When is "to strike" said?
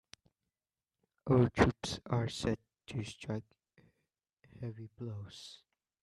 2.87-3.43